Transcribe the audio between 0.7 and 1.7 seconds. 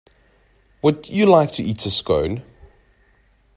Would you like to